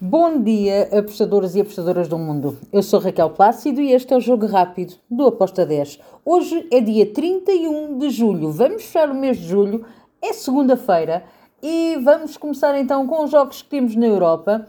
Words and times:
Bom 0.00 0.40
dia, 0.40 0.96
apostadores 0.96 1.56
e 1.56 1.60
apostadoras 1.60 2.06
do 2.06 2.16
mundo. 2.16 2.56
Eu 2.72 2.84
sou 2.84 3.00
Raquel 3.00 3.30
Plácido 3.30 3.80
e 3.80 3.90
este 3.90 4.14
é 4.14 4.16
o 4.16 4.20
Jogo 4.20 4.46
Rápido 4.46 4.94
do 5.10 5.26
Aposta 5.26 5.66
10. 5.66 5.98
Hoje 6.24 6.68
é 6.70 6.80
dia 6.80 7.12
31 7.12 7.98
de 7.98 8.08
julho. 8.08 8.52
Vamos 8.52 8.84
fechar 8.84 9.10
o 9.10 9.14
mês 9.14 9.38
de 9.38 9.48
julho, 9.48 9.84
é 10.22 10.32
segunda-feira 10.32 11.24
e 11.60 11.98
vamos 12.00 12.36
começar 12.36 12.78
então 12.78 13.08
com 13.08 13.24
os 13.24 13.30
jogos 13.32 13.60
que 13.60 13.70
temos 13.70 13.96
na 13.96 14.06
Europa. 14.06 14.68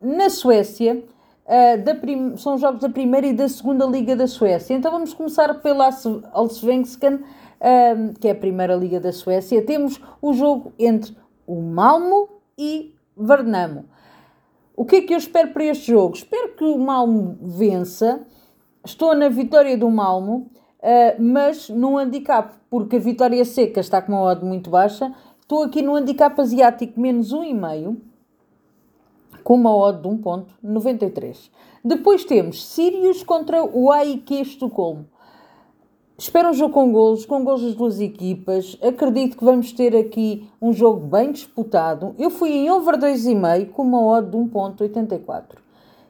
Na 0.00 0.30
Suécia, 0.30 1.04
uh, 1.44 2.38
são 2.38 2.56
jogos 2.56 2.80
da 2.80 2.88
primeira 2.88 3.26
e 3.26 3.34
da 3.34 3.50
segunda 3.50 3.84
Liga 3.84 4.16
da 4.16 4.26
Suécia. 4.26 4.72
Então 4.72 4.90
vamos 4.90 5.12
começar 5.12 5.52
pela 5.60 5.90
Allsvenskan, 6.32 7.16
uh, 7.16 8.18
que 8.18 8.26
é 8.26 8.30
a 8.30 8.34
primeira 8.34 8.74
Liga 8.74 8.98
da 8.98 9.12
Suécia. 9.12 9.60
Temos 9.60 10.00
o 10.22 10.32
jogo 10.32 10.72
entre 10.78 11.14
o 11.46 11.60
Malmo 11.60 12.30
e 12.56 12.94
Vernamo. 13.14 13.84
O 14.78 14.84
que 14.84 14.94
é 14.94 15.00
que 15.00 15.12
eu 15.12 15.18
espero 15.18 15.48
para 15.52 15.64
este 15.64 15.90
jogo? 15.90 16.14
Espero 16.14 16.54
que 16.54 16.62
o 16.62 16.78
Malmo 16.78 17.36
vença. 17.42 18.24
Estou 18.84 19.12
na 19.12 19.28
vitória 19.28 19.76
do 19.76 19.90
Malmo, 19.90 20.52
uh, 20.78 21.20
mas 21.20 21.68
no 21.68 21.98
handicap, 21.98 22.54
porque 22.70 22.94
a 22.94 23.00
vitória 23.00 23.44
seca 23.44 23.80
está 23.80 24.00
com 24.00 24.12
uma 24.12 24.22
odd 24.22 24.44
muito 24.44 24.70
baixa. 24.70 25.12
Estou 25.40 25.64
aqui 25.64 25.82
no 25.82 25.96
handicap 25.96 26.40
asiático 26.40 27.00
menos 27.00 27.34
1,5 27.34 27.96
com 29.42 29.54
uma 29.56 29.74
odd 29.74 30.00
de 30.00 30.08
1.93. 30.08 31.50
Depois 31.84 32.24
temos 32.24 32.64
Sirius 32.64 33.24
contra 33.24 33.64
o 33.64 33.90
AIQ 33.90 34.42
Estocolmo. 34.42 35.08
Espero 36.20 36.48
um 36.48 36.52
jogo 36.52 36.74
com 36.74 36.90
golos, 36.90 37.24
com 37.24 37.44
golos 37.44 37.62
das 37.62 37.76
duas 37.76 38.00
equipas. 38.00 38.76
Acredito 38.82 39.38
que 39.38 39.44
vamos 39.44 39.70
ter 39.70 39.94
aqui 39.94 40.50
um 40.60 40.72
jogo 40.72 41.06
bem 41.06 41.30
disputado. 41.30 42.12
Eu 42.18 42.28
fui 42.28 42.50
em 42.50 42.68
over 42.68 42.96
2,5 42.96 43.70
com 43.70 43.82
uma 43.82 44.04
odd 44.04 44.28
de 44.28 44.36
1.84. 44.36 45.58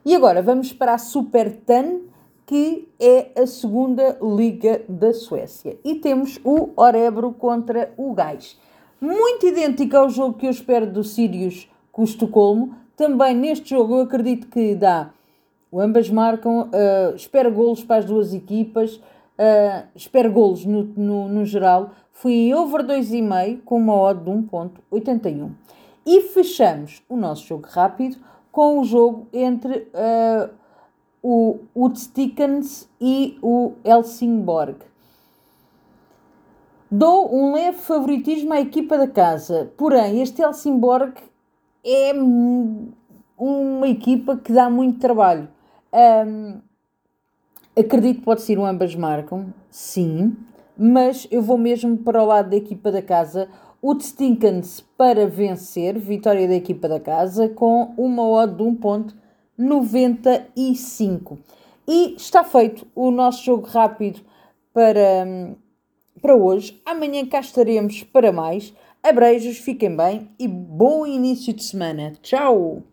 E 0.03 0.15
agora 0.15 0.41
vamos 0.41 0.73
para 0.73 0.95
a 0.95 0.97
Super 0.97 1.55
TAN, 1.57 1.99
que 2.47 2.89
é 2.99 3.39
a 3.39 3.45
segunda 3.45 4.17
liga 4.19 4.81
da 4.89 5.13
Suécia. 5.13 5.77
E 5.85 5.93
temos 5.93 6.39
o 6.43 6.71
Orebro 6.75 7.31
contra 7.31 7.93
o 7.95 8.11
Gais. 8.11 8.57
Muito 8.99 9.45
idêntico 9.45 9.95
ao 9.95 10.09
jogo 10.09 10.39
que 10.39 10.47
eu 10.47 10.51
espero 10.51 10.91
do 10.91 11.03
Sirius 11.03 11.69
com 11.91 12.01
o 12.01 12.05
Estocolmo. 12.05 12.73
Também 12.97 13.35
neste 13.35 13.69
jogo 13.69 13.97
eu 13.97 14.01
acredito 14.01 14.47
que 14.47 14.73
dá. 14.73 15.11
Ambas 15.71 16.09
marcam, 16.09 16.61
uh, 16.61 17.15
espero 17.15 17.53
golos 17.53 17.83
para 17.83 17.97
as 17.97 18.05
duas 18.05 18.33
equipas. 18.33 18.99
Uh, 19.39 19.87
espero 19.95 20.29
golos 20.33 20.65
no, 20.65 20.83
no, 20.83 21.29
no 21.29 21.45
geral. 21.45 21.91
Fui 22.11 22.53
over 22.53 22.85
2,5 22.85 23.61
com 23.63 23.77
uma 23.77 23.95
odd 23.95 24.21
de 24.21 24.29
1.81. 24.29 25.51
E 26.05 26.21
fechamos 26.23 27.01
o 27.07 27.15
nosso 27.15 27.45
jogo 27.45 27.65
rápido 27.69 28.17
com 28.51 28.79
o 28.79 28.83
jogo 28.83 29.27
entre 29.31 29.87
uh, 29.93 30.49
o 31.23 31.59
Utstikens 31.73 32.89
e 32.99 33.37
o 33.41 33.73
Helsingborg. 33.85 34.75
Dou 36.91 37.33
um 37.33 37.53
leve 37.53 37.77
favoritismo 37.77 38.51
à 38.51 38.59
equipa 38.59 38.97
da 38.97 39.07
casa, 39.07 39.71
porém 39.77 40.21
este 40.21 40.41
Helsingborg 40.41 41.13
é 41.85 42.11
uma 43.37 43.87
equipa 43.87 44.35
que 44.35 44.51
dá 44.51 44.69
muito 44.69 44.99
trabalho. 44.99 45.47
Um, 45.93 46.59
Acredito 47.79 48.19
que 48.19 48.25
pode 48.25 48.41
ser 48.41 48.59
um 48.59 48.65
ambas 48.65 48.93
marcam, 48.93 49.53
sim, 49.71 50.35
mas 50.77 51.25
eu 51.31 51.41
vou 51.41 51.57
mesmo 51.57 51.97
para 51.97 52.21
o 52.21 52.25
lado 52.25 52.49
da 52.49 52.57
equipa 52.57 52.91
da 52.91 53.01
casa. 53.01 53.47
O 53.81 53.97
Stinkens 53.97 54.81
para 54.97 55.25
vencer, 55.25 55.97
vitória 55.97 56.45
da 56.45 56.55
equipa 56.55 56.89
da 56.89 56.99
casa, 56.99 57.47
com 57.47 57.93
uma 57.95 58.27
odd 58.27 58.57
de 58.57 58.63
1.95. 58.63 61.37
E 61.87 62.15
está 62.17 62.43
feito 62.43 62.85
o 62.93 63.11
nosso 63.11 63.45
jogo 63.45 63.65
rápido 63.65 64.19
para, 64.73 65.55
para 66.21 66.35
hoje. 66.35 66.81
Amanhã 66.85 67.25
cá 67.25 67.39
estaremos 67.39 68.03
para 68.03 68.33
mais. 68.33 68.73
Abreijos, 69.01 69.57
fiquem 69.57 69.95
bem 69.95 70.29
e 70.37 70.49
bom 70.49 71.07
início 71.07 71.53
de 71.53 71.63
semana. 71.63 72.11
Tchau! 72.21 72.83